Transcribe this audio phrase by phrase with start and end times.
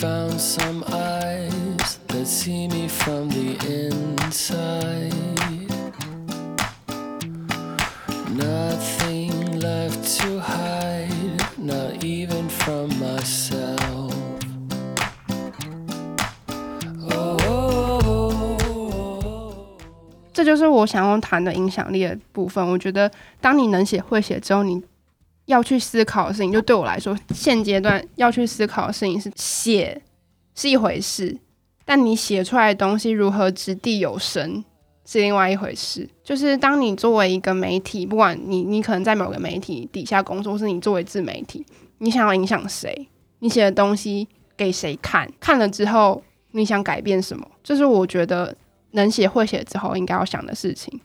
[0.00, 5.12] found some eyes that see me from the inside.
[8.34, 14.10] Nothing left to hide, not even from myself.
[17.12, 17.36] Oh.
[20.32, 22.66] 这就是我想要谈的影响力的部分。
[22.66, 24.82] 我觉得，当你能写会写之后，你
[25.50, 30.00] 要去思考的事情，就对我来说，现阶段要去思考的事情是写
[30.54, 31.36] 是一回事，
[31.84, 34.64] 但你写出来的东西如何掷地有声
[35.04, 36.08] 是另外一回事。
[36.22, 41.66] 就是当你作为一个媒体，不管你你可能在某个媒体底下工作，或是你作为自媒体，
[41.98, 43.08] 你想要影响谁，
[43.40, 46.22] 你写的东西给谁看，看了之后
[46.52, 48.56] 你想改变什么，这是我觉得
[48.92, 51.00] 能写会写之后应该要想的事情。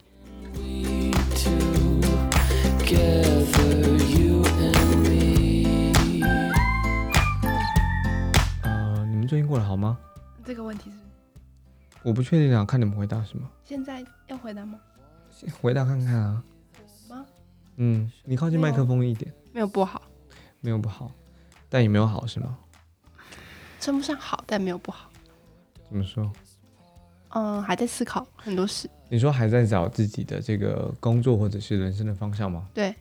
[9.35, 9.99] 最近过得好吗？
[10.45, 10.95] 这个问题是
[12.03, 14.79] 我不确定啊，看你们回答什么，现在要回答吗？
[15.59, 16.41] 回答看看啊。
[17.09, 17.25] 吗？
[17.75, 20.01] 嗯，你靠近麦克风一点，没有不好，
[20.61, 21.11] 没有不好，
[21.67, 22.57] 但也没有好是吗？
[23.81, 25.11] 称不上好，但没有不好。
[25.89, 26.31] 怎么说？
[27.31, 28.89] 嗯，还在思考很多事。
[29.09, 32.69] 你说还在找自己的这个工作或者是人生的方向吗？
[32.73, 32.95] 对，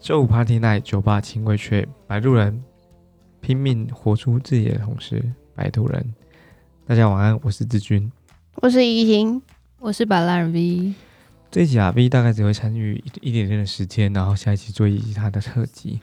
[0.00, 2.60] 周五 Party Night 酒吧请回却摆渡人，
[3.40, 6.14] 拼命活出自己的同时，摆渡人。
[6.86, 8.10] 大家晚安，我是志军。
[8.56, 9.40] 我是怡婷，
[9.78, 10.94] 我是摆烂 V，
[11.50, 16.00] 这一集啊，V 大概只会参与一一点点的时间，然后下一期做一集他的特辑。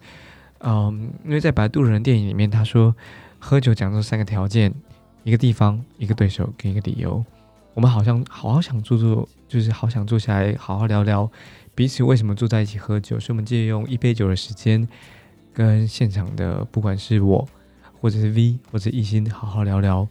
[0.59, 2.95] 嗯，因为在《摆渡人》电影里面，他说
[3.39, 4.73] 喝酒讲究三个条件：
[5.23, 7.23] 一个地方、一个对手跟一个理由。
[7.73, 11.29] 我们好像好好想坐坐，就是好想坐下来好好聊聊
[11.75, 13.19] 彼此为什么坐在一起喝酒。
[13.19, 14.87] 所以，我们借用一杯酒的时间，
[15.53, 17.47] 跟现场的不管是我，
[18.07, 20.07] 或者是 V，或者一心，好好聊聊，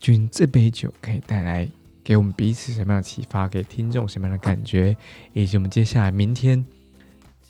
[0.00, 1.68] 君这杯酒可以带来
[2.02, 4.96] 给我们彼此什么样的启发，给听众什么样的感觉，
[5.34, 6.64] 以及我们接下来明天，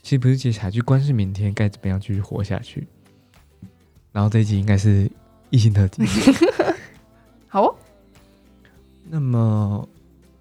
[0.01, 2.85] 其实不是接下来，就光是明天该怎么样继续活下去。
[4.11, 5.09] 然后这一集应该是
[5.51, 6.03] 一心特辑。
[7.47, 7.75] 好哦。
[9.05, 9.87] 那么，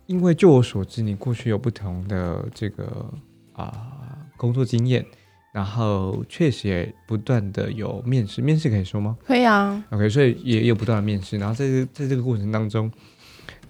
[0.06, 3.14] 因为就我所知，你过去有不同的这个
[3.52, 5.06] 啊、工作经验，
[5.54, 12.90] 然后确实也不断的有面试，面试可以说吗可以啊，？OK，所以也有不断的面试，然后在这在这个过程当中，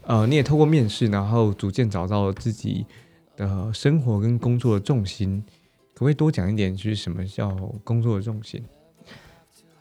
[0.06, 2.86] 呃，你也透过面试，然后逐渐找到了自己
[3.36, 5.44] 的生活跟工作的重心。
[5.92, 7.50] 可不可以多讲一点，就是什么叫
[7.84, 8.64] 工作的重心？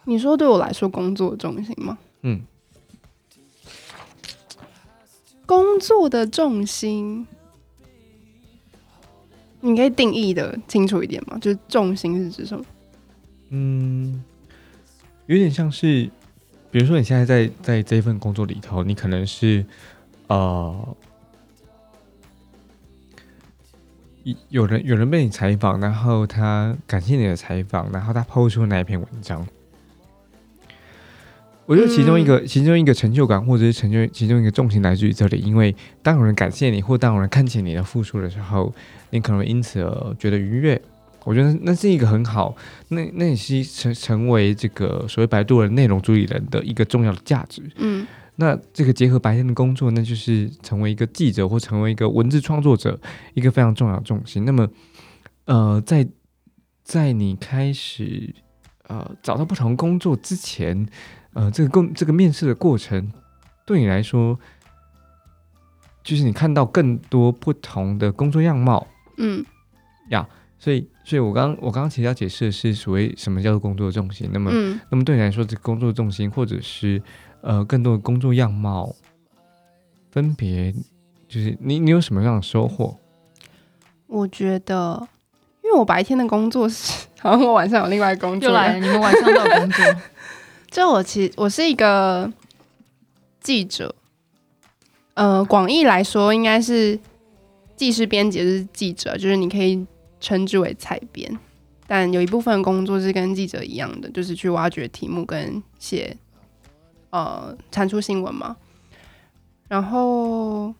[0.03, 1.97] 你说对我来说工作的重心吗？
[2.23, 2.41] 嗯，
[5.45, 7.25] 工作的重心，
[9.65, 11.37] 你可以定义的清楚一点吗？
[11.39, 12.65] 就是重心是指什么？
[13.49, 14.21] 嗯，
[15.27, 16.09] 有点像是，
[16.69, 19.65] 比如说你现在在在这份工作里头，你可能是
[20.27, 20.95] 呃，
[24.49, 29.47] 有人有人被你采访，然后他感谢你的采访，然后他抛出那一篇文章。
[31.65, 38.73] 我觉得其中一个、其中一个成就感，或者是成就其中一个重心来自于这里，因为当有人感谢你，或当有人看见你的付出的时候，
[39.11, 40.81] 你可能因此而觉得愉悦。
[41.25, 42.53] 我觉得那是一个很好，
[42.89, 47.61] 那那也是成成为这个所谓百度的内容主理人的一个重要的价值。
[47.77, 52.99] 嗯那这个结合白天的工作，那就是成为一个记者或成为一个文字创作者
[53.35, 54.43] 一个非常重要的重心。
[54.43, 54.67] 那么，
[55.45, 56.05] 呃，在
[56.83, 58.33] 在你开始
[58.93, 60.87] 呃找到不同工作之前，
[61.33, 63.11] 呃，这个工这个面试的过程，
[63.65, 64.37] 对你来说，
[66.03, 68.85] 就是你看到更多不同的工作样貌。
[69.17, 69.43] 嗯
[70.09, 70.27] 呀
[70.59, 74.29] 所以，所以我刚我刚刚其实要解释的是所谓什么叫做工作重心。
[74.31, 77.01] 那么，嗯，那么对你来说，这个工作重心或者是
[77.41, 78.95] 呃更多的工作样貌，
[80.11, 80.71] 分别
[81.27, 82.97] 就是你你有什么样的收获？
[84.07, 85.07] 我觉得，因
[85.73, 88.49] 为我白天的工作是， 好像我晚上有另外工作。
[88.49, 89.85] 又来了，你们晚上都有工作，
[90.69, 92.31] 就我其实我是一个
[93.41, 93.93] 记者，
[95.15, 96.99] 呃，广义来说应该是
[97.75, 99.85] 记事编辑是记者，就是你可以
[100.19, 101.37] 称之为采编，
[101.87, 106.15] 但有一部分工作是跟记者一样的，就是去挖掘题目跟写
[107.09, 108.55] 呃产出新闻嘛。
[109.67, 110.73] 然后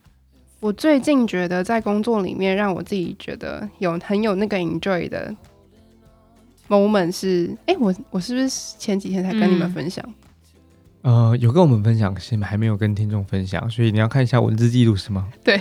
[0.63, 5.35] 我最近觉得在工作里面让我自己觉得有很有那个 enjoy 的
[6.69, 8.47] moment 是，哎、我我是不是
[8.79, 10.13] 前几天才跟你们嗯分享？
[11.01, 15.27] 呃，有跟我们分享，是还没有跟听众分享，所以你要看一下文字记录是吗？
[15.43, 15.59] 对，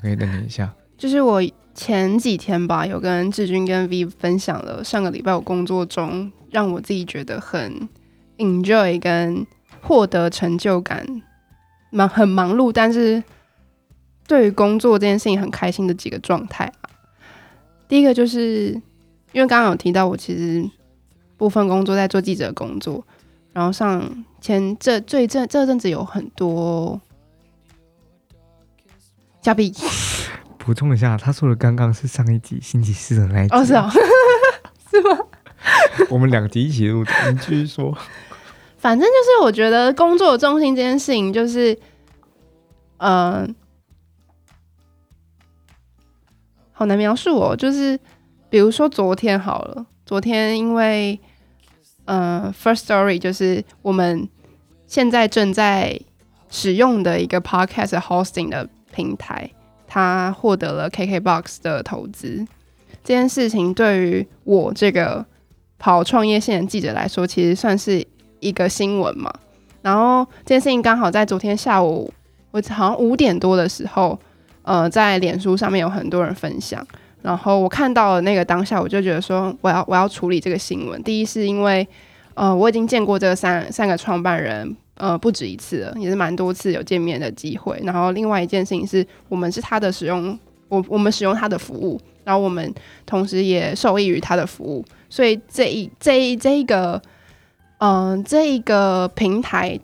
[0.00, 0.72] 可以等你一下。
[0.96, 1.42] 就是我
[1.74, 7.86] 前几天吧，有跟志军跟 V 分享了上个礼拜我工作中让我自己觉得很
[8.38, 9.46] enjoy 跟
[9.82, 11.06] 获得成就感，
[11.90, 13.22] 忙很忙碌，但是
[14.28, 16.90] 对于工作这件事情很开心的几个状态啊。
[17.88, 18.68] 第一个就是
[19.32, 20.64] 因为刚刚有提到，我其实
[21.36, 23.04] 部分工作在做记者工作，
[23.52, 27.00] 然后上前这最这这阵子有很多
[29.40, 29.72] 嘉宾
[30.58, 33.90] 补充一下，他说的刚刚是上一集星期四的那一集，哦，是哦，
[34.90, 35.18] 是吗？
[36.10, 37.10] 我们两集一起录的。
[37.32, 37.96] 你继续说，
[38.76, 41.78] 反正就是我觉得工作的重心这件事情，就是，
[42.98, 43.54] 嗯、
[46.78, 47.56] 好难描述哦。
[47.56, 47.98] 就是
[48.48, 51.18] 比如说昨天好了，昨天因为，
[52.04, 54.28] 呃，First Story 就是我们
[54.86, 56.00] 现在正在
[56.48, 59.50] 使用的一个 Podcast hosting 的平台，
[59.88, 62.46] 它获得了 KKBox 的投资。
[63.02, 65.26] 这件事情对于我这个
[65.80, 68.06] 跑创业线的记者来说，其实算是
[68.38, 69.34] 一个新闻嘛。
[69.82, 72.12] 然后这件事情刚好在昨天下午，
[72.52, 74.16] 我好像五点多的时候，
[74.68, 76.86] 呃，在脸书上面有很多人分享。
[77.22, 81.02] 然后我看到了那个当下，我就觉得说，我要我要处理这个新闻。
[81.02, 81.88] 第一是因为，
[82.34, 87.80] 呃，我已经见过这三三个创办人，呃，不止一次了，也是蛮多次有见面的机会。
[87.82, 90.38] 然后另外一件事情是我们是他的使用，
[90.68, 92.70] 我我们使用他的服务，然后我们
[93.06, 94.84] 同时也受益于他的服务。
[95.08, 97.00] 所以这一这一这一个，
[97.78, 99.80] 嗯、这一个平台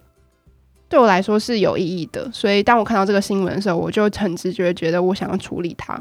[0.89, 2.31] 对我来说是有意义的。
[2.33, 5.99] 所以当我看到这个新闻的时候，我就很直觉觉得我想要处理它。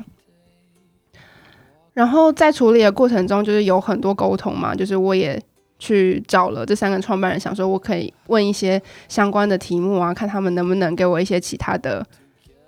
[1.94, 5.40] 然后在处理的过程中，就是有很多沟通嘛，就是我也
[5.78, 12.04] 去找了这三个创办人，想说我可以问一些相关的题目啊，看他们能不能给我一些其他的，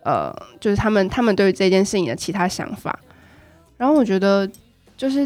[0.04, 3.00] 呃，就是他们他们对于这件事情的其他想法。
[3.78, 4.48] 然后我觉得，
[4.96, 5.26] 就是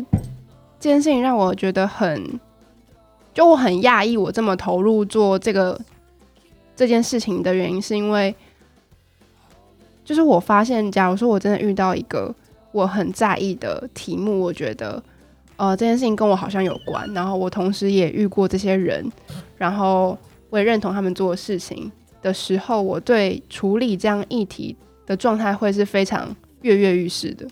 [0.80, 2.40] 这件事情让我觉得很，
[3.34, 5.78] 就我很讶异，我这么投入做这个
[6.80, 8.34] 这件事情的原因，是因为，
[10.06, 12.34] 就是我发现，假如说我真的遇到一个
[12.72, 15.04] 我很在意的题目，我觉得，
[15.58, 19.06] 呃，这件事情跟我好像有关，然后我同时也遇过这些人，
[19.58, 20.18] 然后
[20.50, 21.92] 我也认同他们做的事情
[22.22, 24.74] 的时候，我对处理这样议题
[25.06, 27.46] 的状态会是非常跃跃欲试的。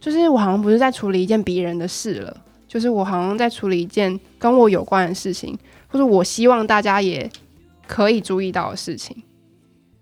[0.00, 2.34] 就是我好像不是在处理一件别人的事了，
[2.66, 5.58] 就是我好像在处理一件跟我有关的事情，
[5.88, 7.30] 或者我希望大家也
[7.86, 9.22] 可以注意到的事情。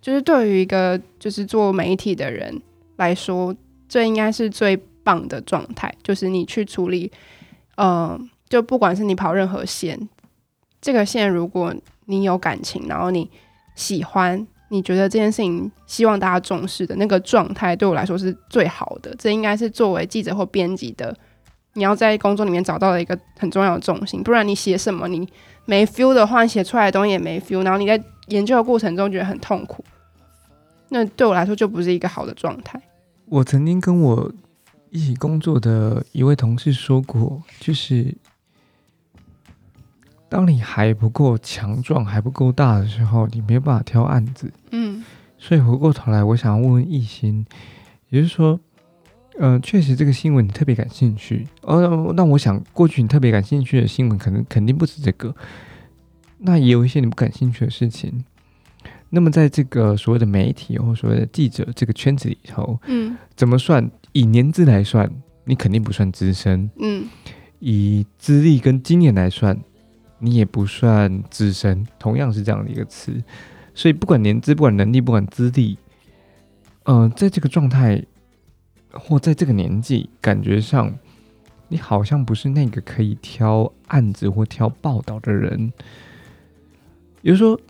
[0.00, 2.60] 就是对于一个就是做媒体的人
[2.96, 3.54] 来说，
[3.88, 5.94] 这应该是最棒的状态。
[6.02, 7.12] 就是你去处理，
[7.76, 8.18] 呃，
[8.48, 10.08] 就不管是你跑任何线，
[10.80, 11.72] 这个线如果
[12.06, 13.30] 你有感情，然后你
[13.76, 19.14] 喜欢，你觉得这件事情希望大家重视的那个状态，对我来说是最好的。
[19.16, 21.16] 这应该是作为记者或编辑的，
[21.74, 24.20] 你要在工作里面找到的一个很重要的重心。
[24.20, 25.28] 不然你写什么，你
[25.64, 29.84] 没 feel 的话，写出来的东西也没 feel，然后你在研究的过程中觉得很痛苦，
[30.88, 32.80] 那对我来说就不是一个好的状态。
[33.26, 34.32] 我曾经跟我
[34.90, 38.14] 一起工作的一位同事说过，就是
[40.28, 44.52] 当你还不够强壮、还不够大的时候，你没有办法挑案子。
[44.70, 45.04] 嗯
[45.38, 47.44] 所以回过头来，我想要问问艺兴，
[48.10, 48.60] 也就是说，
[49.38, 55.34] 呃，确实这个新闻你特别感兴趣，呃，那我想过去你特别感兴趣的新闻，可能肯定不止这个，
[56.38, 58.24] 那也有一些你不感兴趣的事情。
[59.14, 63.90] 那么在这个所谓的媒体或所谓的记者这个圈子里头，嗯怎么算？
[64.12, 65.10] 以年资来算，
[65.44, 67.06] 你肯定不算资深；嗯
[67.58, 69.58] 以资历跟经验来算，
[70.18, 71.86] 你也不算资深。
[71.98, 73.12] 同样是这样的一个词，
[73.74, 75.78] 所以不管年资、不管能力、不管资历，
[76.84, 78.02] 呃，在这个状态
[78.94, 80.92] 或在这个年纪，感觉上
[81.68, 85.72] 你好像不是那个可以挑案子或挑报道的人。
[87.22, 87.60] 也就是说，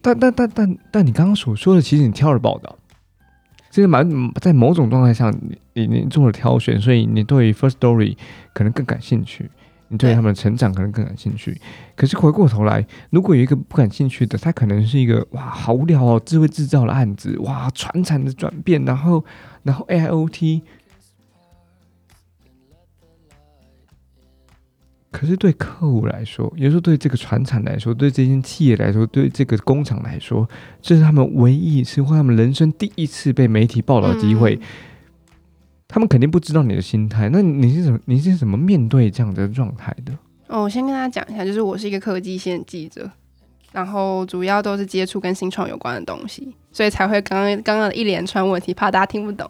[0.00, 2.76] 但但但但但你刚刚所说的，其实你挑了报道，
[3.70, 4.08] 其实蛮
[4.40, 8.16] 在某种状态下，你你你做了挑选，所以你对 First Story
[8.52, 9.50] 可能更感兴趣，
[9.88, 11.60] 你对对他们的成长可能更感兴趣。
[11.94, 19.24] 可是回过头来，如果有一个不感兴趣的，他可能是一个哇好无聊哦，智慧制造的案子，哇传产的转变，然后
[19.62, 20.62] 然后 AIoT。
[25.12, 30.46] 可是对客户来说，也就是对这个船厂来说，对这间企业来说，对这个工厂来说，
[30.82, 34.56] 这是他们唯一一次或他们人生第一次被媒体报道的机会。
[34.56, 34.60] 嗯
[35.88, 40.12] 他们肯定不知道你的心态，那你是怎么你是怎么面对这样的状态的？
[40.48, 43.10] 哦，我先跟大家讲一下，就是我是一个科技线记者，
[43.72, 49.48] 然后主要都是接触跟新创有关的东西，所以才会刚刚刚刚的一连串问题，怕大家听不懂。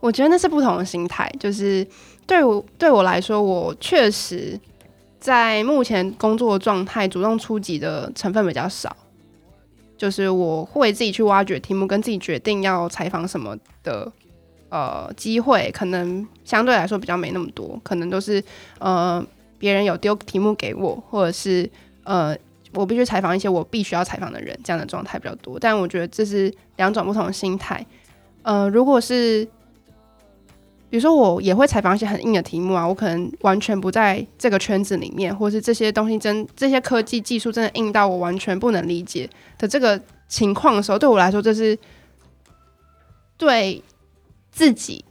[0.00, 1.86] 我觉得那是不同的心态，就是
[2.26, 4.60] 对我对我来说，我确实
[5.18, 8.94] 在目前工作状态，主动出击的成分比较少，
[9.96, 14.12] 就是我会自己去挖掘题目，跟自己决定要采访什么的，
[14.74, 18.42] 呃，机会可能相对来说比较没那么多，可能都是
[18.80, 19.24] 呃
[19.56, 21.70] 别人有丢题目给我，或者是
[22.02, 22.36] 呃
[22.72, 25.60] 我必须采访一些我必须要采访的人，这样的状态比较多。
[25.60, 27.86] 但我觉得这是两种不同的心态。
[28.42, 29.44] 呃，如果是
[30.90, 41.78] 比如说我也会采访一些很硬的题目啊，我可能完全不在这个圈子里面，或是这些东西真这些科技技术真的硬到我完全不能理解的这个情况的时候，对我来说这是
[43.36, 43.80] 对
[44.54, 45.04] 自己，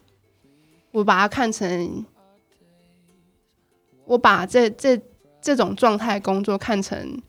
[0.91, 2.05] 我把它看成
[4.05, 4.97] 我把这这
[5.41, 7.21] 这种状态工作看成，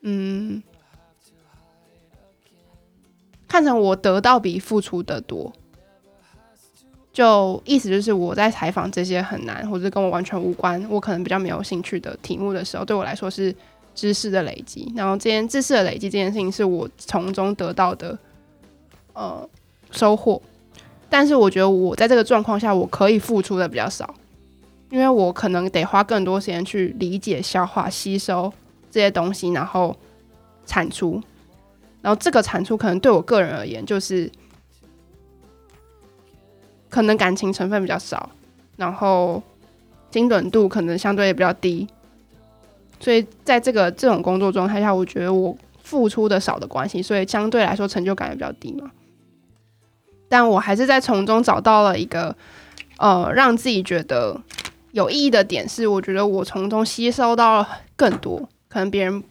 [0.00, 0.60] 嗯，
[3.46, 5.52] 看成我得到比付出的多。
[7.12, 13.54] 就意思就是我在采访这些很难或者跟我完全无关，我可能比较没有兴趣的题目的时候，对我来说是
[13.94, 14.92] 知识的累积。
[14.96, 18.18] 然后这件知识的累积这件事情是我从中得到的
[19.14, 19.48] 呃
[19.90, 20.40] 收获。
[21.08, 24.14] 但是我觉得我在这个状况下，我可以付出的比较少，
[24.90, 28.52] 因为我可能得花更多时间去理解、消化、吸收
[28.90, 29.96] 这些东西，然后
[30.66, 31.22] 产出。
[32.02, 34.30] 然后这个产出可能对我个人而言就是。
[36.90, 38.30] 可能感情成分比较少，
[38.76, 39.42] 然后
[40.10, 41.86] 精准度可能相对也比较低，
[42.98, 48.90] 所以在这个这种工作状态下，我觉得我付出的少的关系，所以相对来说成就感也比较低嘛。
[50.28, 52.36] 但我还是在从中找到了一个
[52.98, 54.40] 呃让自己觉得
[54.92, 59.22] 有意义的点，是我觉得我从中吸收到了更多可能别人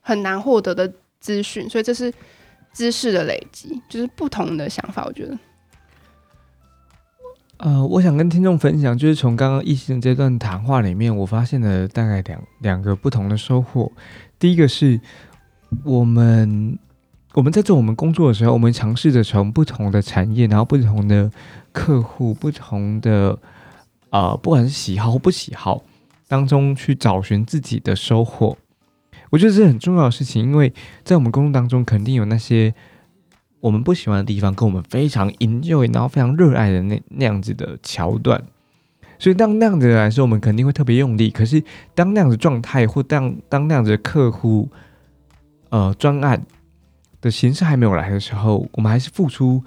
[0.00, 2.12] 很难获得的资讯，所以这是
[2.72, 5.38] 知识的累积，就是不同的想法，我觉得。
[7.58, 13.90] 呃，我想跟听众分享，就是从刚刚异性这段谈话里面，我发现了大概两两个不同的收获。
[14.38, 15.00] 第一个是，
[15.84, 16.76] 我们
[17.34, 21.30] 我们在做我们工作的时候，我们尝试着从不同的产业，然后不同的
[21.72, 23.38] 客户，不同的
[24.10, 25.82] 呃，不管是喜好或不喜好
[26.28, 28.56] 当中去找寻自己的收获。
[29.30, 30.72] 我觉得这是很重要的事情，因为
[31.02, 32.74] 在我们工作当中，肯定有那些。
[33.60, 38.44] 我们不喜欢的地方，跟我们非常 enjoy，然后非常热爱的那那样子的桥段，
[39.18, 41.30] 所以当那样子来说，我们肯定会特别用力。
[41.30, 41.64] 可是
[41.94, 44.68] 当那样子状态，或当当那样子的客户，
[45.70, 46.44] 呃，专案
[47.24, 49.64] 的形式还没有来的时候，我们还是付出。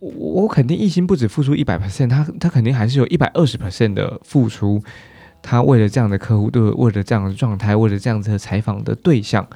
[0.00, 0.10] 我
[0.42, 4.82] 我肯定一心不止付出一百 percent，他他肯定还是有一百二十 percent 的付出。
[5.40, 9.48] 他为了这样的客户，对，为了这样的状态，为了这样子的采访的对象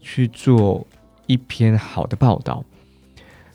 [0.00, 0.86] 去做。
[1.26, 2.62] 一篇好的报道，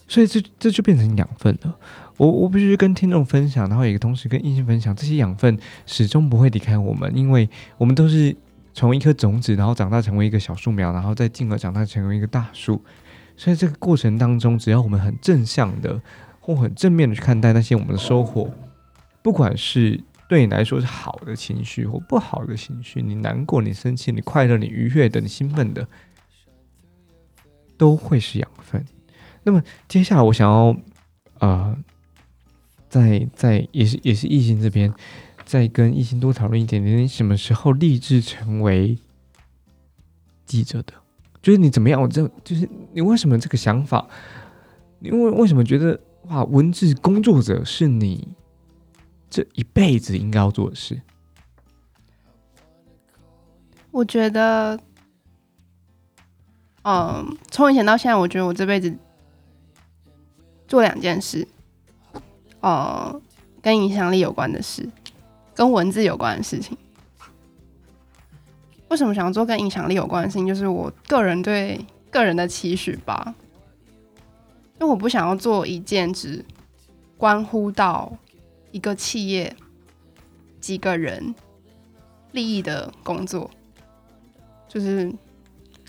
[0.08, 1.76] 所以这这就变成养分了。
[2.18, 8.36] 我我必须跟听众分享，然后也同时跟异性分享，这些养分始终不会离开我们，因为我们都是
[8.74, 12.84] 从一颗种子，然后长大成为一个小树苗，然后再进而长大成为一个大树。
[13.36, 16.02] 所以这个过程当中，只要我们很正向的
[16.40, 18.54] 或很正面的去看待那些我们的收获，
[19.22, 25.88] 不管是对你来说是好的情绪或不好的情绪，你难过、你生气、你快乐、你愉悦的、你兴奋的。
[27.78, 28.86] 都会是养分。
[29.44, 30.76] 那么接下来我想要，
[31.40, 31.78] 呃，
[32.90, 34.94] 在在也是也是异性这边，
[35.50, 38.96] 再跟异性多讨论一点点，你什么时候立志成为
[40.46, 40.94] 记者的？
[41.42, 42.00] 就是你怎么样？
[42.00, 44.08] 我这就是你为什么这个想法？
[45.00, 48.28] 因为为什么觉得哇，文字工作者是你
[49.28, 51.02] 这一辈子应该要做的事？
[53.90, 54.80] 我觉得。
[56.84, 58.96] 嗯，从以前到现在，我觉得我这辈子
[60.68, 61.48] 做两件事，
[62.62, 63.20] 哦，
[63.62, 64.88] 跟影响力有关的事，
[65.60, 66.78] 跟文字有关的事情。
[68.88, 70.48] 为什么想要做跟影响力有关的事情？
[70.48, 73.36] 就是我个人对个人的期许吧。
[74.80, 76.46] 因为我不想要做一件只
[77.18, 78.10] 关乎到
[78.72, 79.54] 一个企业、
[80.62, 81.36] 几个人
[82.32, 83.52] 利益的工作，
[84.70, 85.14] 就是。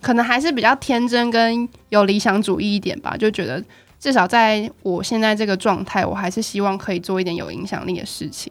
[0.02, 3.62] 可能还是比较天真跟有理想主义一点吧，就觉得
[3.98, 8.50] 至少在我现在这个状态，我还是希望可以做一点有影响力的事情。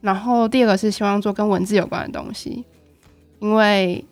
[0.00, 2.64] 然后第二个是希望做跟文字有关的东西，
[3.40, 4.04] 因为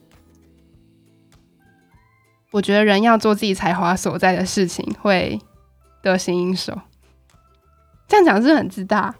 [2.50, 5.40] 我觉得人要做自己才华所在的事情，会
[6.02, 6.78] 得心应手。
[8.08, 9.14] 这样讲是很自大？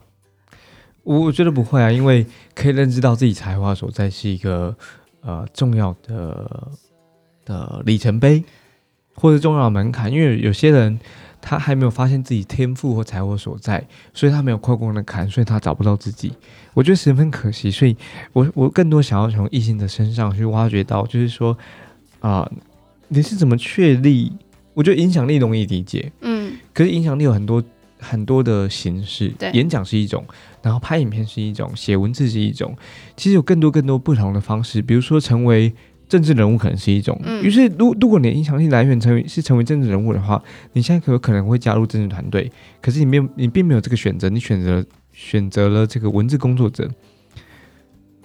[1.03, 4.77] 我我觉得不会啊，因为可以认知到自己才华所在是一个
[5.23, 6.73] 呃重要的。
[7.47, 8.43] 的里程碑
[9.15, 10.99] 或者重要的门槛，因为有些人
[11.47, 16.33] 他还没有发现自己天赋或才华所在，所以他没有跨过那坎，所以他找不到自己。
[16.73, 17.95] 我觉得十分可惜，所以
[18.33, 21.57] 我我更多想要从异性的身上去挖掘到，就是说
[22.21, 22.51] 啊、
[23.09, 24.33] 你是怎么确立？
[24.73, 27.63] 我觉得影响力容易理解，嗯可是影响力有很多
[28.01, 30.25] 很多的形式对，演讲是一种，
[30.63, 32.75] 然后拍影片是一种，写文字是一种，
[33.19, 35.73] 其实有更多更多不同的方式，比如说成为
[36.15, 37.21] 政治人物可能是一种。
[37.25, 40.41] 嗯于是，如如果你的影响力来源成为是成为政治人物的话，
[40.73, 46.89] 你现在可有可能会加入政治团队，可是你没有你并没有这个选择，你选择选择了这个文字工作者。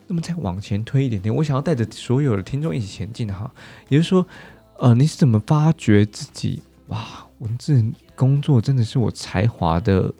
[0.07, 3.51] 那么再往前推一点点，我想要带着所有的听众一起前进哈，
[3.87, 4.23] 也就是说，
[4.77, 6.61] 呃，你是怎么发掘自己？
[6.89, 7.83] 哇，文字
[8.15, 10.13] 工作真的是我才华的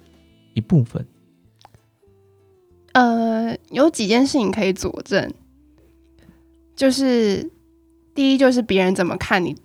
[0.56, 1.06] 一部分。
[2.94, 5.32] 呃，有几件事情可以佐证，
[6.76, 7.48] 就是
[8.20, 9.56] 第一就是别人怎么看你，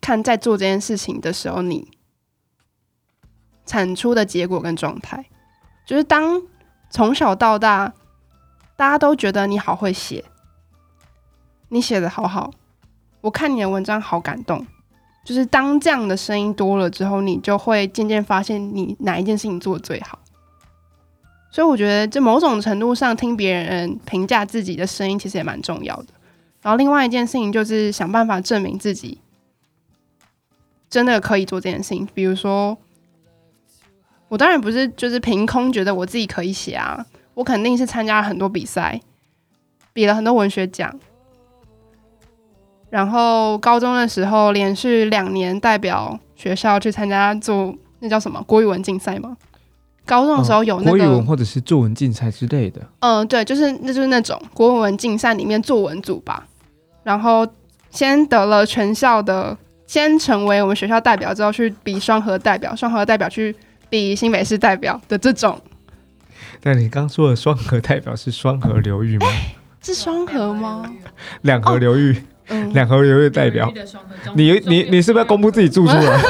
[0.00, 1.86] 看在做这件事情的时候，你
[3.66, 5.26] 产出的结果跟状态，
[5.84, 6.40] 就是当
[6.88, 7.92] 从小到大，
[8.74, 10.24] 大家都觉得你好会写，
[11.68, 12.50] 你写的好好，
[13.20, 14.66] 我看你的文章好感动。
[15.22, 20.18] 就是当这样的声音多了之后，你就会渐渐发现你哪一件事情做的最好。
[21.50, 26.14] 所以我觉得，这某种程度上听别人评价自己的声音，其实也蛮重要的。
[26.62, 29.20] 然后另外一件事情就是想办法证明自己
[30.88, 32.06] 真的可以做这件事情。
[32.12, 32.76] 比如说，
[34.28, 39.00] 我当然不是就是凭空觉得我自己可以写啊，我肯定是参加了很多比赛，
[39.92, 40.98] 比了很多文学奖。
[42.90, 49.36] 然后高中的时候，连续两年代表学校去参加做那叫什么国语文竞赛吗？
[50.04, 52.84] 高中的时候有那个国语文或者是作文竞赛之类的。
[52.98, 56.48] 嗯，对，就是那就是那种国文竞赛里面作文组吧，
[57.10, 57.44] 然后
[57.90, 63.52] 先得了全校的，先成为我们学校代表之后去比双核代表，双核代表去
[63.88, 65.60] 比新北市代表的这种，
[66.62, 69.26] 但你刚说的双河代表是双河流域吗？
[69.82, 70.88] 是双核吗？
[71.42, 73.72] 两河流域，嗯，两河流域代表。
[74.36, 76.20] 你你你是不是要公布自己住处了？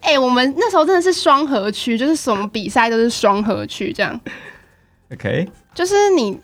[0.00, 4.18] 哎、我们那时候真的是双河区，就是什么比赛都是双河区这样。
[5.12, 6.40] OK，就是你，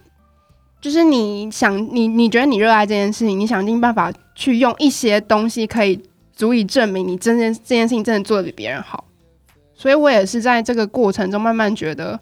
[0.86, 6.00] 就是你想你你觉得你热爱这件事情，你想尽办法去用一些东西可以
[6.32, 9.04] 足以证明你真件这件事情真的做的比别人好。
[9.74, 12.12] 所以我也是在这个过程中慢慢觉得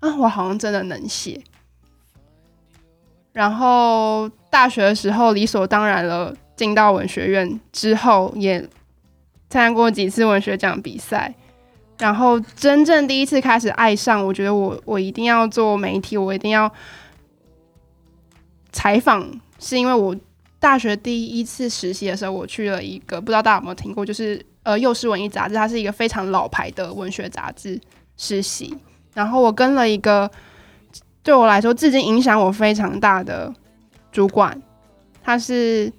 [0.00, 1.40] 啊，我好像真的能写。
[3.32, 8.60] 然后大学的时候理所当然了，进到文学院之后也
[9.48, 11.34] 参加过几次文学奖比赛。
[11.96, 16.70] 然后真正第一次开始爱上，我觉得我我一定要做媒体，我一定要
[18.72, 20.16] 采访，是因为我
[20.58, 27.80] 大学第一次实习的时候，我去了一个不知道大家有没有听过，就是呃《幼师文艺杂志》，它是一个非常老牌的文学杂志
[28.16, 28.76] 实习。
[29.14, 30.30] 然后我跟了一个
[31.22, 33.52] 对我来说至今影响我非常大的
[34.10, 34.60] 主管，
[35.22, 35.92] 他是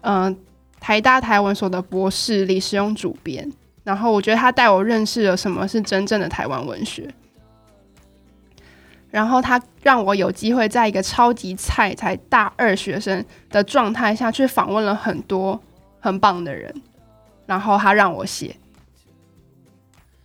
[0.00, 0.36] 嗯、呃
[0.80, 3.50] 台大台文所的博士李时庸主编。
[3.84, 7.06] 然后我觉得他带我认识了什么是真正的台湾文学，
[9.14, 15.62] 然后他让我有机会在一个超级菜才大二学生的状态下去访问了很多
[16.00, 16.74] 很棒的人，
[17.46, 18.56] 然后他让我写，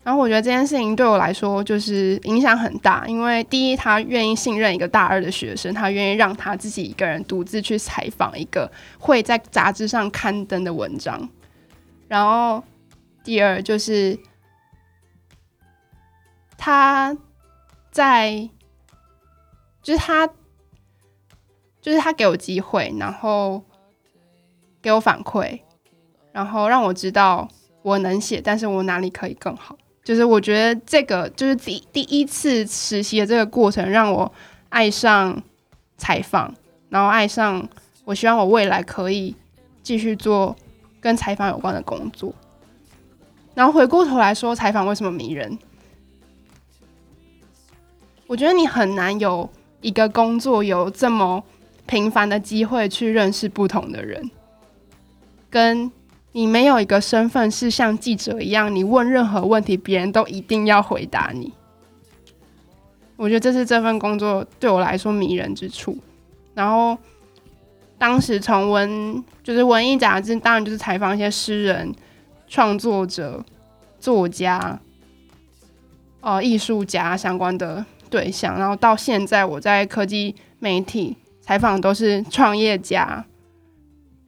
[0.01, 11.29] 然后我觉得这件事情对我来说就是影响很大，因为第一他愿意信任一个大二的学生，他愿意让他自己一个人独自去采访一个会在杂志上刊登的文章，
[12.07, 12.63] 然后。
[13.21, 14.17] 第二就是
[16.57, 17.15] 他
[17.91, 18.49] 在，
[19.89, 20.27] 就是他，
[21.81, 23.63] 就是他给我机会，然后
[24.83, 25.59] 给我反馈，
[26.31, 27.49] 然后让我知道
[27.81, 29.75] 我能写，但是我哪里可以更好。
[30.03, 34.31] 就是我觉得这个就是第第一次实习的这个过程，让我
[34.69, 35.41] 爱上
[35.97, 36.53] 采访，
[36.89, 37.67] 然后爱上
[38.05, 39.35] 我希望我未来可以
[39.81, 40.55] 继续做
[41.01, 42.31] 跟采访有关的工作。
[43.55, 45.57] 然后回过头来说，采访为什么迷人？
[48.27, 49.49] 我觉得你很难有
[49.81, 51.43] 一个工作有这么
[51.85, 54.29] 频繁的机会去认识不同的人，
[55.49, 55.91] 跟
[56.31, 61.53] 你没有一个身份是像记者一样，你问任何问题，别人都一定要回答你。
[63.15, 65.97] 我觉得这是这份工作对我来说迷人之处。
[66.53, 66.97] 然后
[67.97, 71.93] 当时从文就是文艺杂志，当然就是采访一些诗人。
[72.51, 73.45] 创作者、
[73.99, 74.79] 作家、
[76.19, 83.25] 呃艺术家相关的对象，然后到现在我在科技媒体采访都是创业家、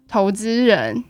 [0.08, 1.04] 投资人。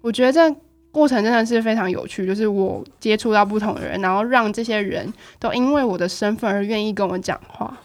[0.00, 0.56] 我觉得这
[0.90, 7.76] 过程真的是非常有趣，就是我接触到不同的人，然后让这些人都因为我的身份而愿意跟我讲话。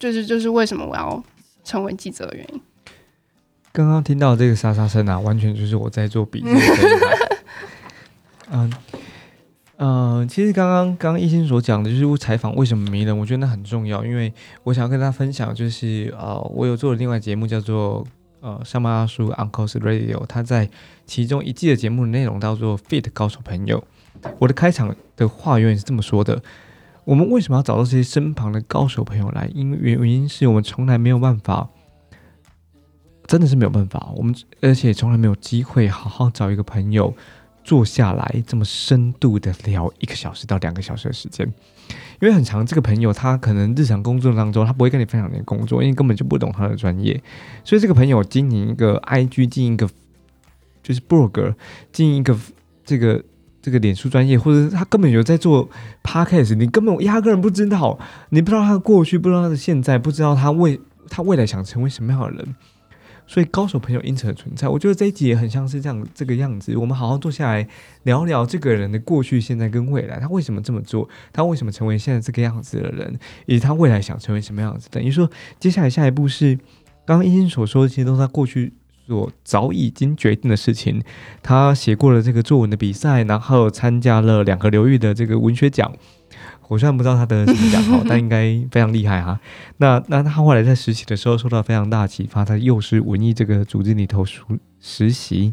[0.00, 1.22] 就就是就是为什么我要
[1.62, 2.60] 成为记者的原因。
[3.70, 6.48] 刚刚听到这个沙沙声啊，完全就是我在做笔记。
[8.50, 8.72] 嗯
[9.76, 14.30] 呃，其实刚刚刚刚一心所讲的就是采访为什么迷人，我觉得那很重要，因为
[14.64, 18.06] 我想要跟大家分享，就是呃，我有做的另外节目叫做
[18.40, 20.68] 呃上班阿叔 Uncle's Radio，他在
[21.06, 23.82] 其中一季的节目的内容叫做 Fit 高手朋友。
[24.38, 26.42] 我的开场的话永远是这么说的：
[27.10, 29.50] 我们为什么要找到这些身旁的高手朋友来？
[29.52, 31.68] 因为原原因是我们从来没有办法。
[33.26, 37.12] 真的是没有办法，我们而且从来没有机会好好找一个朋友
[37.62, 41.46] 坐下来这么深度的聊一个小时到两个小时的时间，
[42.20, 47.20] 因为很长，这个朋友他可能日常工作当中他不会跟你分享你的工作，因为根本就不懂他的专业，
[47.64, 49.88] 所以这个朋友经营一个 IG，经营一个
[50.82, 51.54] 就是 blog，
[51.92, 52.36] 经营一个
[52.84, 53.22] 这个
[53.62, 55.68] 这个脸书专业，或者是他根本有在做
[56.02, 57.98] podcast，你根本压根儿不知道，
[58.30, 62.54] 你不知道他的过去，不知道他的现在，不知道他未他未来想成为什么样的人。
[63.26, 66.76] 所以高手朋友因此而存在，我觉得这一集也很像是这样这个样子。
[66.76, 67.68] 我们好好坐下来
[68.02, 74.88] 聊聊这个人的过去、现在跟未来，他为什么这么做，他为什么成为现在这个样子的人，以及他未来想成为什么样子。
[74.90, 76.58] 等于说，接下来下一步是
[77.06, 78.72] 刚刚医生所说的，其实都是他过去
[79.16, 81.02] 所早已经决定的事情。
[81.42, 85.92] 他写过了这个作文的比赛，然后参加了两个流域的这个文学奖。
[86.68, 89.40] 我虽然不知道他得了什么奖哈， 但应该非常厉害哈。
[89.78, 94.40] 那那他后来在实习的时候受到非常大的启发，他又是文艺这个组织里头实
[94.80, 95.52] 实习。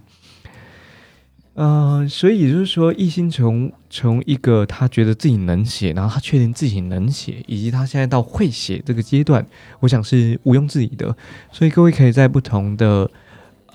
[1.56, 9.44] 呃，所以也就是说，一心从从一个他觉得自己能写，然后他确定自己能写，以及他现在到会写这个阶段，
[9.80, 11.18] 我想是毋庸置疑的。
[11.52, 13.10] 所以各位可以在不同的啊、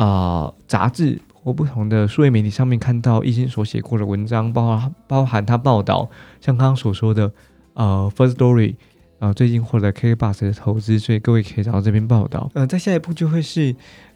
[0.02, 6.10] 呃杂志或不同的数位媒体上面看到一心所写过的文章，包含包含他报道，
[6.40, 7.32] 像刚刚所说的
[7.74, 8.74] 呃 First Story。
[9.22, 12.50] 啊，最近获得 K Bus 的投资，所以各位可以找到这篇报道。
[12.54, 13.72] 呃，在下一步就会是，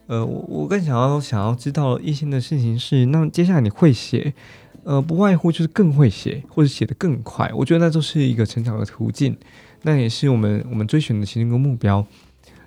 [0.08, 4.34] 呃，我我更想要想要知道一心的事情是，那接下来你会写，
[4.82, 7.48] 呃，不外乎就是更会写，或者写得更快。
[7.54, 9.36] 我觉得那都是一个成长的途径，
[9.82, 12.04] 那也是我们我们追寻的其中一个目标。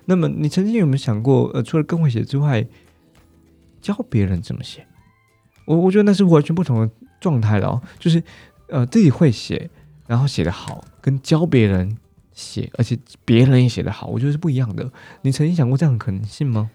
[0.06, 2.66] 那么你曾经有没有想过，呃，除了更会写之外，
[3.80, 4.86] 教别人怎么写？
[5.64, 6.90] 我我觉得那是完全不同的
[7.20, 8.22] 状态了哦，就是
[8.68, 9.70] 呃自己会写，
[10.06, 11.96] 然后写得好，跟教别人
[12.32, 14.90] 写，而且别人也写得好，我觉得是不一样的。
[15.22, 16.70] 你曾经想过这样的可能性吗？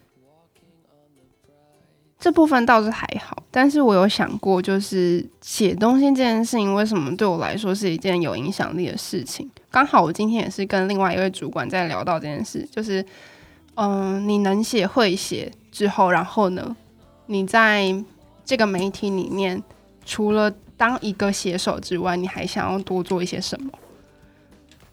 [2.17, 9.47] 这部分倒是还好，但是我有想过，就是写东西这件事情，为什么对我来说是一件有影响力的事情？
[9.69, 13.05] 刚好我今天也是跟另外一位主管在聊到这件事，就是，
[13.75, 16.75] 嗯、你能写会写之后，然后呢，
[17.27, 17.93] 你在
[18.43, 19.61] 这个媒体里面，
[20.05, 23.71] 除了当一个写手之外，你还想要多做一些什么？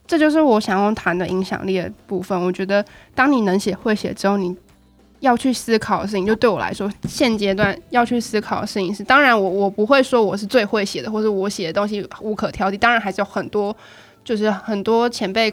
[0.07, 2.39] 这就是我想要谈的影响力的部分。
[2.39, 4.55] 我觉得，当你能写会写之后，你
[5.21, 13.75] 要去思考的事情，就对我来说，现阶段要去思考的事情是，当然我我不会说我是最会写的，或者我写的东西无可挑剔，当然还是有很多，
[14.25, 15.53] 就是很多前辈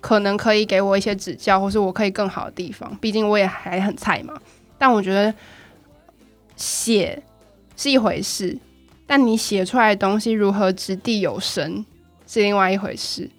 [0.00, 4.34] 可能可以给我一些指教，或是我可以更好的地方，毕竟我也还很菜嘛。
[4.76, 5.32] 但我觉得
[6.56, 7.22] 写
[7.76, 8.58] 是一回事，
[9.06, 11.84] 但你写出来的东西如何掷地有声
[12.26, 13.30] 是另外一回事。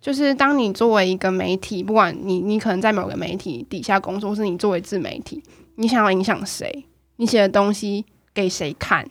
[0.00, 5.42] 就是当你作为一个媒体，不管你你可能在某个媒体底下工作，或是你作为自媒体，
[5.74, 6.86] 你想要影响谁？
[7.16, 9.08] 你写的东西给谁看？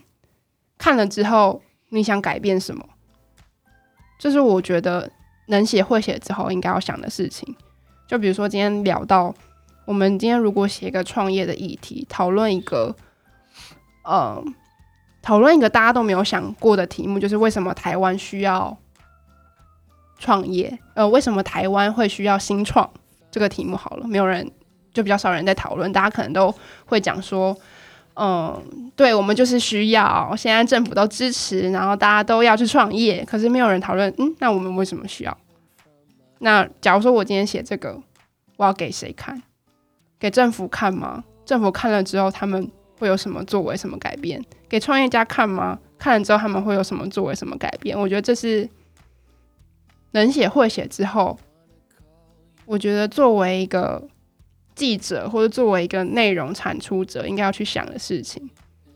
[0.78, 2.84] 看了之后，你想改变什么？
[4.18, 5.10] 这是我觉得
[5.48, 7.54] 能写会写之后应该要想的事情。
[8.08, 9.34] 就比如说今天聊到，
[9.88, 12.94] 我们今天如果写一个创业的议题，讨论一个，
[14.04, 14.44] 呃，
[15.22, 18.76] 讨论一个大家都没有想过的题目，就是为什么台湾需要
[20.18, 20.78] 创业？
[20.92, 22.90] 呃，为什么台湾会需要新创
[23.30, 23.78] 这个题目？
[23.78, 24.50] 好了，没有人
[24.92, 27.56] 就比较少人在讨论，大家可能都会讲说，
[28.12, 35.34] 嗯，对我们就是需要，现在政府都支持，然后大家都要去创业，可是没有人讨论，嗯，那我们为什么需要？
[36.40, 37.98] 那假如说我今天写这个，
[38.58, 39.42] 我要给谁看？
[40.18, 41.22] 给政府看吗？
[41.44, 44.44] 政府看了之后，他们会有什么作为、什么改变？
[44.68, 45.78] 给创业家看吗？
[45.98, 47.98] 看了之后，他们会有什么作为、什么改变？
[47.98, 48.68] 我觉得这是
[50.12, 51.38] 能写会写之后，
[52.66, 54.06] 我觉得作为一个
[54.74, 58.48] 记者或者作为一个内容产出者，应该要去想的事情。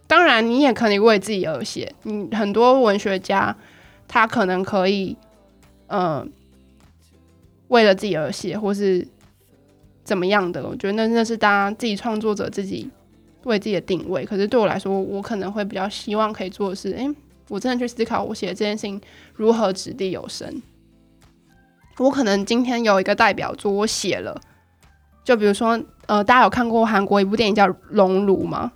[0.06, 1.94] 当然，你也可以为自己而写。
[2.02, 3.56] 你很多文学家，
[4.06, 5.16] 他可能可以，
[5.86, 6.26] 呃，
[7.68, 9.08] 为了自己而写，或是
[10.04, 10.66] 怎么样的。
[10.66, 12.90] 我觉得那那是大家自己创作者自己
[13.44, 14.24] 为自己的定位。
[14.24, 17.08] 可是对我来说，我可能会比较希望可以做的是，诶，
[17.48, 19.00] 我真的去思考我写的这件事情
[19.34, 20.62] 如何掷地有声。
[21.98, 24.40] 我可能今天有一个代表作，我写了，
[25.22, 28.72] 就比如说，呃，大家有看过韩国一部电影叫《熔炉》吗？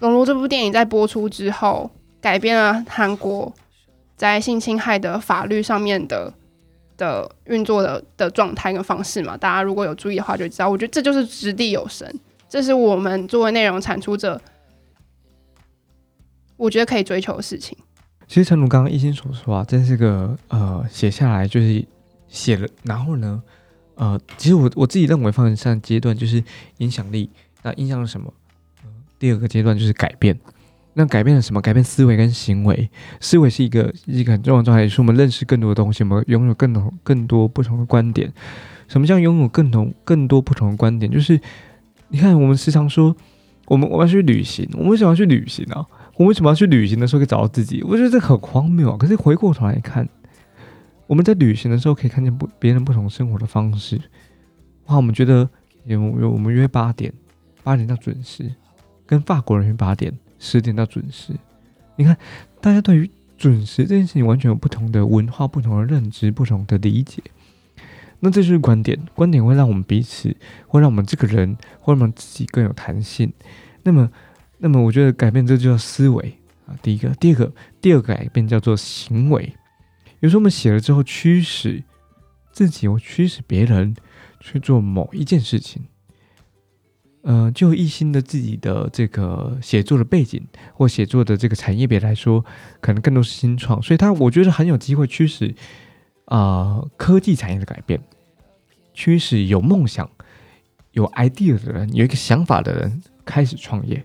[0.00, 3.52] 熔炉》这部电影在播出之后，改变了韩国
[4.14, 6.34] 在性侵害的法律上面的
[6.98, 9.34] 的运作的的状态跟方式嘛。
[9.34, 10.68] 大家如果有注意的话，就知道。
[10.68, 12.06] 我觉得这就是掷地有声，
[12.46, 14.38] 这是我们作为内容产出者，
[16.58, 17.78] 我觉得可以追求的事情。
[18.26, 21.82] 其实，陈如刚刚一心所说啊，这是个呃写下来就是
[22.28, 23.42] 写了，然后呢，
[23.94, 26.44] 呃，其实我我自己认为放上阶段就是
[26.76, 27.30] 影响力，
[27.62, 28.30] 那影响了什么？
[29.18, 30.38] 第二个阶段就是改变，
[30.98, 31.60] 那改变了什么？
[31.62, 32.90] 改变思维跟行为。
[33.20, 38.32] 思维是一个一个很重要的状态，也是我们认识更多的东西，我们拥有更多更多不同的观点。
[38.88, 41.08] 什么叫拥有更同更多不同的观点？
[41.08, 41.40] 就是
[42.08, 43.14] 你看，我们时常说，
[43.66, 45.86] 我们我们要去旅行，我们为什么要去旅行呢？
[46.16, 47.80] 我们为什么要去旅行的时候可以找到自己？
[47.84, 48.96] 我觉得这很荒谬啊！
[48.98, 50.08] 可是回过头来看，
[51.06, 54.00] 我们在旅行的时候可以看见不别人不同生活的方式。
[54.86, 55.48] 哇，我们觉得
[55.84, 57.12] 有有我们约八点，
[57.62, 58.50] 八点到准时。
[59.06, 61.32] 跟法国人约八点，十点到准时。
[61.96, 62.16] 你看，
[62.60, 67.22] 大家对于准时这件事情完全有不同的文化、不同的认知、不同的理解。
[68.20, 73.32] 那这就是观点，观点会让我们彼此，会让我们这个人，会让我们自己更有弹性。
[73.84, 74.10] 那么，
[74.58, 76.74] 那么我觉得改变这就叫思维啊。
[76.82, 79.54] 第一个，第二个，第二个改变叫做行为。
[80.20, 81.84] 有时候我们写了之后，驱使
[82.50, 83.94] 自己或驱使别人
[84.40, 85.84] 去做某一件事情。
[87.28, 92.42] 呃，就一心的自己的这个写作的背景或写作的这个产业别来说，
[92.80, 95.54] 可能更多是新创，所以他我觉得很有机会驱使
[96.24, 98.00] 啊科技产业的改变，
[98.94, 100.08] 驱使有梦想、
[100.92, 104.02] 有 idea 的人、有一个想法的人开始创业。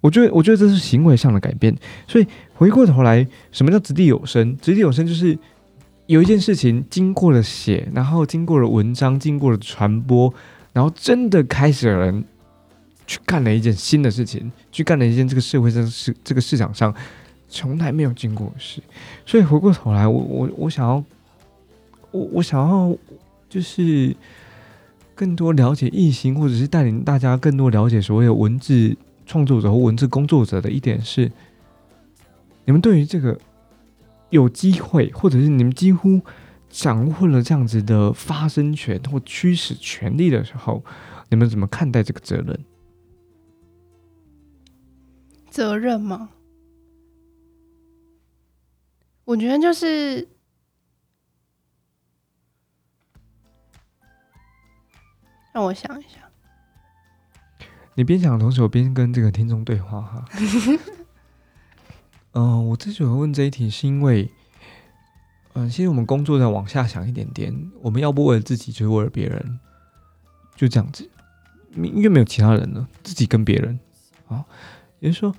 [0.00, 1.76] 我觉得，我觉得这是行为上的改变。
[2.06, 4.56] 所以回过头来，什么叫掷地有声？
[4.58, 5.36] 掷地有声就是
[6.06, 10.32] 有一件事情经过了写，然后经过了文章，经过了传播，
[10.72, 12.24] 然后真的开始有人。
[13.10, 16.94] 去干了一件新的事情，去干了一件这个社会上市这个市场上
[17.48, 18.80] 从来没有经过的事，
[19.26, 21.04] 所以回过头来，我我我想要，
[22.12, 22.96] 我我想要
[23.48, 24.14] 就是
[25.12, 28.96] 更多了解异形，或者是带领大家更多了解所有文字
[29.26, 31.32] 创作者和文字工作者的一点是，
[32.64, 33.36] 你们对于这个
[34.28, 36.20] 有机会，或者是你们几乎
[36.68, 40.84] 掌握了这样子的发声权或驱使权利的时候，
[41.28, 42.56] 你们怎么看待这个责任？
[45.50, 46.30] 责任吗？
[49.24, 50.28] 我觉得就是
[55.52, 56.30] 让我想一下。
[57.94, 60.24] 你边想的同时，我边跟这个听众对话哈。
[62.32, 64.30] 嗯， 我之所以问这一题，是因为，
[65.52, 69.60] 嗯，其实我们工作在往下想一点点，我们要不为了自己，就是为了别人，
[70.56, 71.10] 就这样子，
[71.74, 73.78] 因为没有其他人了，自己跟别人
[74.28, 74.46] 啊。
[75.00, 75.34] 也就是说，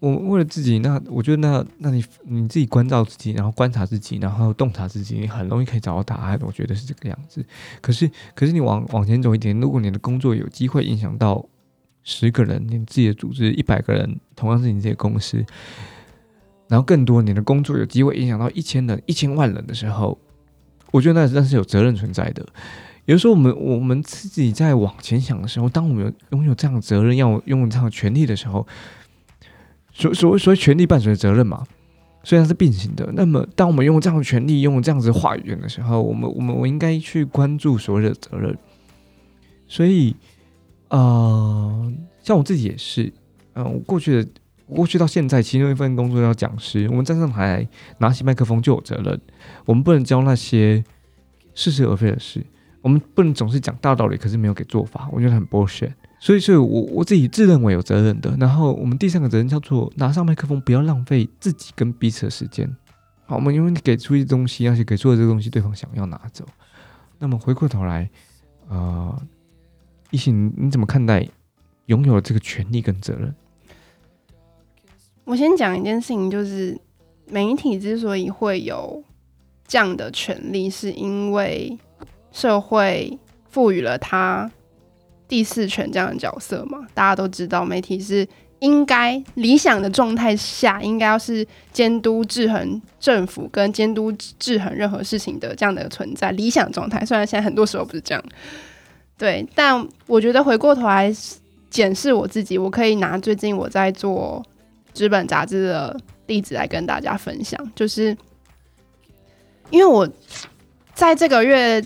[0.00, 6.38] 我为了自己，那我觉得那那你你自己关照自己，然后观察自己，然后洞察自己，你很容易可以找到答案。
[6.42, 7.44] 我觉得是这个样子。
[7.80, 11.44] 可是，可是你往往前走一点，如果你的工作有机会影响到
[12.02, 15.44] 十个人，你自己的组织一百个人，同样是你这些公司，
[16.68, 20.18] 然后更多你的工作有机会影响到一千人、一千万人的时候，
[20.90, 22.46] 我觉得那那是有责任存在的。
[23.06, 28.66] 有时候我们我们自己在往前想的时候，当我们拥有这样的责任，要拥有这样的权利的时候，
[29.92, 31.66] 所所所谓权利伴随着责任嘛，
[32.22, 33.06] 虽然是并行的。
[33.12, 38.56] 那么，当我们拥有这样的权利，拥有这样子话语权的时候，我们我们我应该去关注所谓的责任。
[39.68, 40.16] 所以，
[40.88, 43.12] 呃，像我自己也是，
[43.52, 44.28] 嗯，我过去的
[44.66, 49.20] 过去到现在，其中一份工作叫讲师，我们站上台拿起麦克风就有责任，
[49.66, 50.82] 我们不能教那些
[51.54, 52.42] 似是而非的事。
[52.84, 55.90] 我们不能总是讲大道理，可是没有给做法，我觉得很 bullshit。
[56.20, 58.36] 所以，所以我我自己自认为有责任的。
[58.38, 62.70] 然后，我们第三个责任叫做拿上麦克风，不要浪费自己跟彼此的时间。
[63.24, 66.44] 好，我们因为给出一些东西，而且给出的这个东西，对方想要拿走。
[67.18, 68.10] 那么回过头来，
[68.68, 69.18] 呃，
[70.10, 71.26] 一心，你怎么看待
[71.86, 73.34] 拥有这个权利跟责任？
[75.24, 76.78] 我先讲一件事情，就是
[77.26, 79.02] 媒体之所以会有
[79.66, 81.78] 这样的权利，是因为。
[82.34, 83.18] 社会
[83.48, 84.50] 赋予了他
[85.26, 86.86] 第四权这样的角色嘛。
[86.92, 96.30] 大家都知道，媒体是应该理想的状态下，应该要是监督制衡政府跟监督制衡任何事情的这样的存在。
[96.32, 98.24] 理想状态，虽然现在很多时候不是这样，
[99.16, 101.14] 对，但我觉得回过头来
[101.70, 104.44] 检视我自己，我可以拿最近我在做
[104.92, 108.16] 纸本杂志的例子来跟大家分享，就是
[109.70, 110.08] 因为我
[110.94, 111.84] 在这个月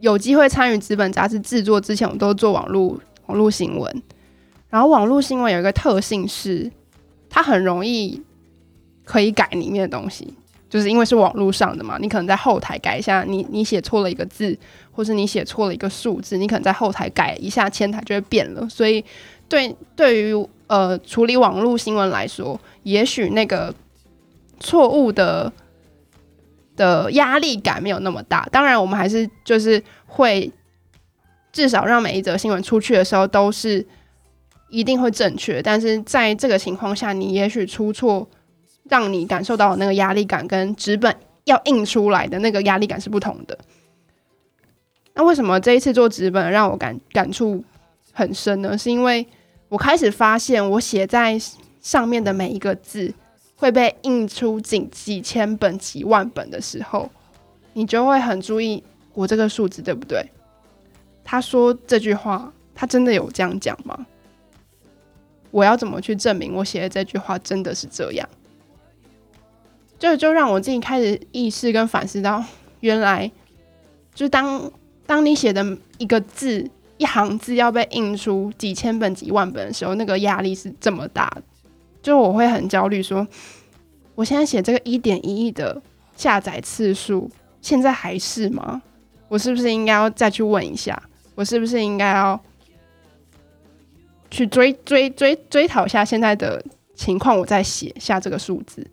[0.00, 4.02] 有机会参与纸本杂志制作之前，我都做网络网络新闻。
[4.68, 6.70] 然后网络新闻有一个特性是，
[7.28, 8.22] 它很容易
[9.04, 10.32] 可以改里面的东西，
[10.68, 14.56] 就是因为是网络上的嘛，你可能在后台改一下，你你写错了一个字，
[14.92, 18.68] 或是你写错了一个数字，你可能在后台改一下，前台就会变了。
[18.68, 19.04] 所以
[19.48, 23.74] 对对于呃处理网络新闻来说，也许那个
[24.60, 25.52] 错误的
[26.80, 28.48] 的压力感没有那么大。
[28.50, 30.50] 当然，我们还是就是会
[31.52, 33.86] 至少让每一则新闻出去的时候都是。
[34.72, 38.24] 一定会正确，但是在这个情况下，你也许出错，
[38.84, 41.12] 让你感受到的那个压力感跟纸本
[41.42, 43.58] 要印出来的那个压力感是不同的。
[45.14, 47.64] 那为什么这一次做纸本让我感感触
[48.12, 48.78] 很深呢？
[48.78, 49.26] 是因为
[49.68, 51.36] 我开始发现，我写在
[51.80, 53.12] 上面的每一个字
[53.60, 57.10] 会被印出几几千本、几万本的时候，
[57.74, 60.24] 你就会很注意我这个数字对不对？
[61.22, 64.06] 他说这句话，他真的有这样讲吗？
[65.50, 68.26] 我要怎么去证明我写的这句话真的是这样？
[69.98, 72.42] 就就让我自己开始意识跟反思到，
[72.80, 73.30] 原来
[74.14, 74.72] 就当
[75.06, 81.42] 当你写的一个字、一行字要被印出几千本、几万本的时候，那个压力是这么大的。
[82.02, 83.26] 就我会很焦虑，说
[84.14, 85.82] 我现在写这个一点一亿的
[86.16, 88.82] 下载次数，现在还是吗？
[89.28, 91.02] 我是不是应该要再去问一下？
[91.34, 92.40] 我是不是应该要？
[94.32, 98.86] 去追追追追讨下现在的情况，我再写下这个数字。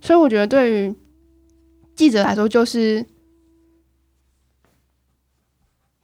[0.00, 0.94] 所以我觉得对于
[1.94, 3.04] 记者来说，就是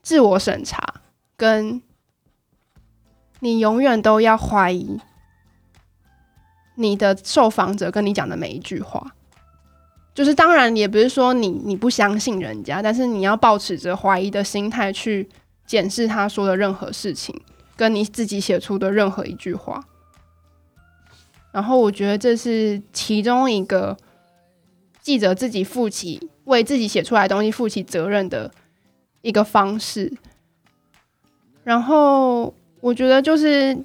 [0.03, 1.01] 自我审查，
[1.35, 1.81] 跟
[3.39, 4.99] 你永远都要怀疑
[6.77, 9.13] 你的受访者跟你讲的每一句话。
[10.15, 15.29] 就是当然也不是说你你不相信人家，但是你要保持着怀疑的心态去
[15.67, 17.39] 检视他说的任何事情。
[17.75, 19.79] 跟你自己写出的任何一句话，
[21.51, 23.95] 然后我觉得这是其中一个
[24.99, 28.51] 记者自己负起为自己写出来的东西负起责任的
[29.21, 30.11] 一个方式。
[31.63, 33.77] 然后我觉得就是，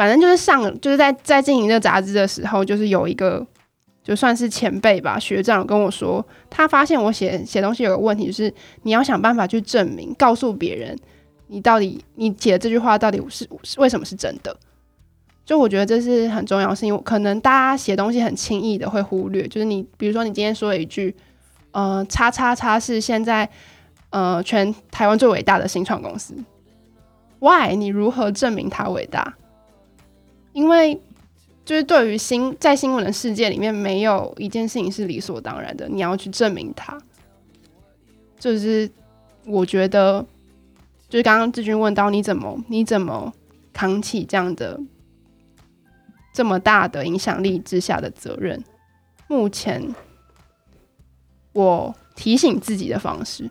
[0.00, 3.46] 反正就是上就是在在进行这杂志的时候，就是有一个
[4.02, 8.50] 就算是前辈吧，学长跟我说，他发现我写写东西有个问题，就是
[8.84, 10.98] 你要想办法去证明，告诉别人。
[11.48, 14.56] 你到底你写的这句话到底是是为什么是真的？
[15.44, 21.14] 就我觉得这是很重要，是因为可能大家写东西很轻易的会忽略，就是你比如说你今天说了一句，
[21.72, 23.46] 呃，叉叉叉是现在
[24.08, 26.34] 呃全台湾最伟大的新创公司
[27.38, 27.76] ，Why？
[27.76, 29.34] 你如何证明它伟大？
[30.52, 31.00] 因为
[31.64, 36.98] 就是对于新在新闻的世界里面，没有一件事情是理所当然的，你要去证明它，
[38.38, 38.90] 就是
[39.46, 40.26] 我觉得。
[41.08, 43.34] 就是刚刚志军问到你怎么你怎么
[43.72, 44.80] 扛起这样的
[46.32, 48.62] 这么大的影响力之下的责任？
[49.26, 49.92] 目前
[51.52, 53.50] 我提醒自己的方式，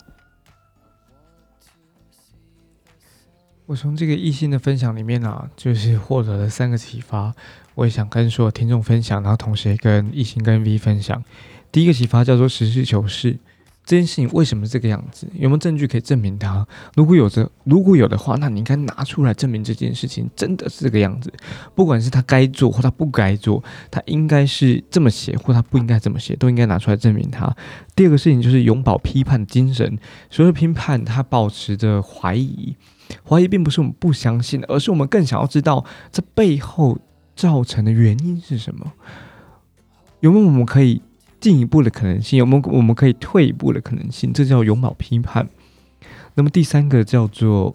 [3.69, 7.32] 我从这个异性的分享里面啊，就是获得了三个启发，
[7.75, 11.23] 我也想跟所有听众分享，然后同时也跟异性跟 V 分享。
[11.71, 13.38] 第一个启发叫做实事求是。
[13.86, 15.27] 这件事情为什么这个样子？
[15.34, 16.65] 有没有证据可以证明它？
[16.95, 21.32] 如果有着，如果有的话，那你应该拿出来证明这件事情真的是这个样子。
[21.75, 27.55] 不管是他该做或他不该做，他应该是这么写或他不应该这么写，都应该拿出来证明他。
[27.95, 29.97] 第二个事情就是永葆批判精神。
[30.32, 32.75] 所谓批判，他保持着怀疑，
[33.28, 36.97] 怀疑并不是我们不相信，而是我们更想要知道这背后
[37.36, 38.93] 造成的原因是什么。
[40.20, 41.01] 有没有我们可以？
[41.39, 44.34] 进一步的可能性，有没有我们可以退一步的可能性？
[44.34, 45.47] 这叫永葆批判。
[46.36, 47.74] 那么第三个叫做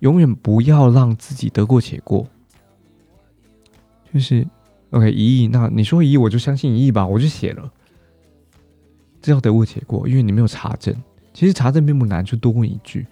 [0.00, 2.26] 永远不要让自己得过且过，
[4.12, 4.44] 就是
[4.90, 7.70] OK 一亿，那你说一亿，我就相信一亿吧，我就写了。
[9.22, 10.92] 这叫得过且过，因为你没有查证。
[11.32, 13.06] 其实查证并不难，就多问一句，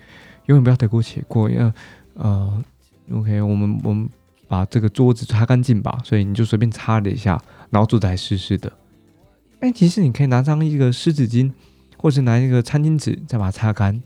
[0.47, 1.51] 永远不要得过且过。
[1.51, 1.73] 要
[2.15, 2.65] 呃
[3.13, 4.09] ，OK，我们我们
[4.47, 7.41] 把这个桌子擦干净吧，所以你就随便擦了一下，
[7.71, 8.73] 然后桌子还湿湿的。
[9.61, 11.51] 哎，其实你可以拿张一个湿纸巾，
[11.97, 14.03] 或者拿一个餐巾纸，再把它擦干。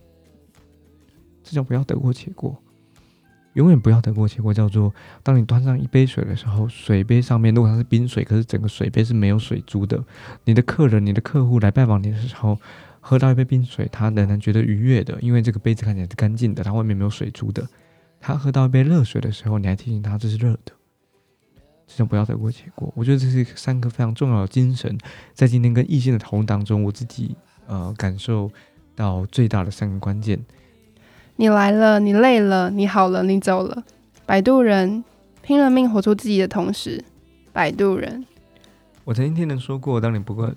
[1.43, 2.57] 这叫不要得过且过。
[3.55, 10.05] 永远不要得过且过，叫做当你端上一杯水的时候，水杯上面如果它是冰水，可是整个水杯是没有水珠的，
[10.45, 12.57] 你的客人、你的客户来拜访你的时候，
[13.09, 17.67] 喝到一杯冰水，他仍然觉得愉悦的，因为这个杯子看起来是干净的，它外面没有水珠的。
[18.21, 20.73] 他喝到一杯热水的时候，你还提醒他这是热的，
[21.87, 22.93] 这叫不要得过且过。
[22.95, 24.99] 我觉得这是三个非常重要的精神，
[25.33, 27.35] 在今天跟异性的讨论当中，我自己
[27.67, 28.51] 呃感受
[28.95, 30.39] 到最大的三个关键。
[31.37, 33.85] 你来了，你累了，你好了，你走了。
[34.27, 35.03] 摆渡人
[35.41, 37.03] 拼了命活出自己的同时，
[37.55, 38.27] 摆渡人。
[39.05, 40.55] 我曾经听人说过，当你不过，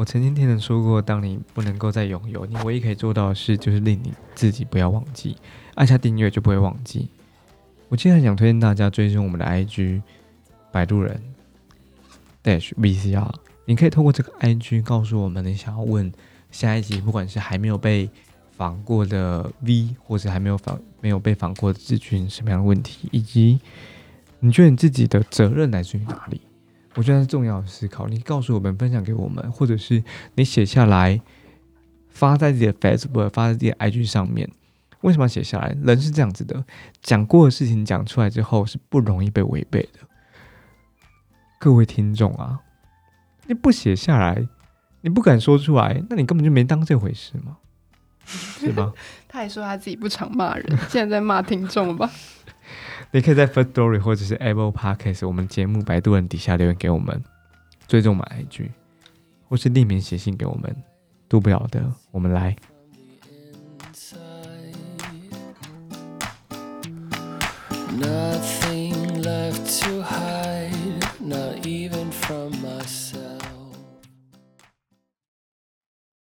[0.00, 5.36] 我曾经听人说过，当你不能够再拥有，你唯一可以做到的事，就是令你自己不要忘记，
[5.74, 7.10] 按下订阅就不会忘记。
[7.90, 10.00] 我今天很想推荐大家追踪我们的 IG，
[10.72, 11.22] 摆渡人
[12.42, 13.30] dash VCR，
[13.66, 16.10] 你可以透过这个 IG 告诉我们你想要问
[16.50, 18.08] 下一集，不管是还没有被
[18.52, 23.60] 访过的 V，或者还没有访没有被访过的志军什么样的问题，以及
[24.38, 26.40] 你觉得你自己的责任来自于哪里？
[26.94, 28.06] 我觉得是重要的思考。
[28.08, 30.02] 你告诉我们，分享给我们，或者是
[30.34, 31.20] 你写下来，
[32.08, 34.50] 发在自己的 Facebook、发在自己的 IG 上面。
[35.02, 35.74] 为什么要写下来？
[35.82, 36.62] 人是这样子的，
[37.00, 40.00] 讲过的事情讲出来之后是不容易被违背的。
[41.58, 42.60] 各位听众啊，
[43.46, 44.46] 你不写下来，
[45.00, 47.56] 你不敢说出来，那你根本就没当这回事嘛，
[48.26, 48.92] 是吧？
[49.26, 52.10] 他还说他自己不常骂人，现在在骂听众吧？
[53.10, 57.22] 你可以在 First Story 或者是 Apple Podcast 我们节目百度人底下留言给我们，
[57.88, 58.68] 追踪我们 IG，
[59.48, 60.74] 或是匿名写信给我们，
[61.28, 62.56] 渡不了的我们来。